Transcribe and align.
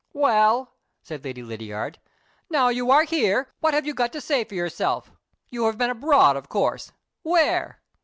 "Well," 0.13 0.73
said 1.03 1.23
Lady 1.23 1.43
Lydiard, 1.43 1.99
"now 2.49 2.69
you 2.69 2.89
are 2.89 3.03
here, 3.03 3.49
what 3.59 3.75
have 3.75 3.85
you 3.85 3.93
got 3.93 4.11
to 4.13 4.19
say 4.19 4.43
for 4.43 4.55
yourself? 4.55 5.11
You 5.49 5.67
have 5.67 5.77
been 5.77 5.91
abroad, 5.91 6.35
of 6.35 6.49
course! 6.49 6.91
Where?" 7.21 7.79